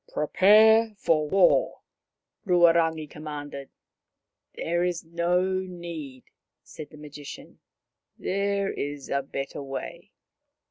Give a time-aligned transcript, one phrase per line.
[0.11, 1.81] "Prepare for war,"
[2.47, 3.69] Ruarangi commanded."
[4.55, 6.23] There is no need,"
[6.63, 7.59] said the Magician."
[8.17, 10.09] There is a better way."